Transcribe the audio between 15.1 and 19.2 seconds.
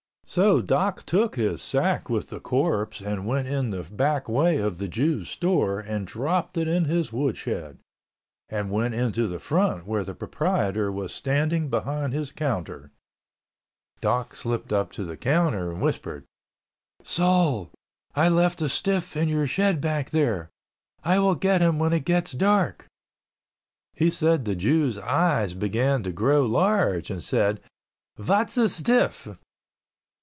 counter and whispered, "Sol, I left a stiff